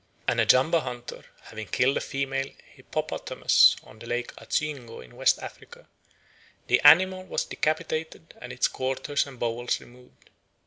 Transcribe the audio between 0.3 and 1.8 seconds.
Ajumba hunter having